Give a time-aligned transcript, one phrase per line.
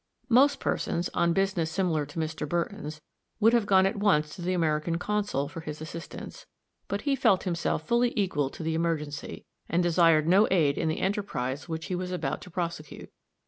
[0.29, 2.49] Most persons, on business similar to Mr.
[2.49, 3.01] Burton's,
[3.39, 6.47] would have gone at once to the American consul for his assistance;
[6.87, 11.01] but he felt himself fully equal to the emergency, and desired no aid in the
[11.01, 13.11] enterprise which he was about to prosecute.